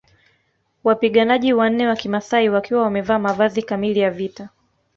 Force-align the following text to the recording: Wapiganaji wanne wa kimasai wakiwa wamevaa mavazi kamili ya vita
Wapiganaji 0.83 1.53
wanne 1.53 1.87
wa 1.87 1.95
kimasai 1.95 2.49
wakiwa 2.49 2.81
wamevaa 2.83 3.19
mavazi 3.19 3.63
kamili 3.63 3.99
ya 3.99 4.11
vita 4.11 4.49